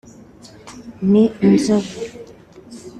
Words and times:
ni 1.11 1.23
inzobe 1.45 1.95